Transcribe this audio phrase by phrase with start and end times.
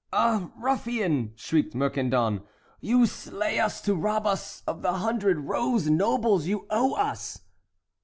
[0.11, 2.41] "Ah, ruffian!" shrieked Mercandon,
[2.79, 7.41] "you slay us to rob us of the hundred rose nobles you owe us."